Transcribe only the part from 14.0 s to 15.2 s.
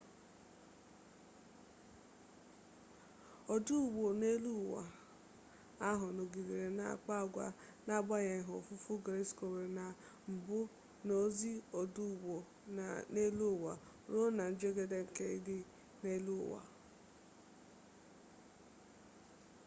ruo na njedebe